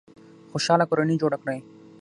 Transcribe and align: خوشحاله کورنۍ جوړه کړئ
خوشحاله 0.51 0.85
کورنۍ 0.89 1.15
جوړه 1.21 1.37
کړئ 1.41 1.59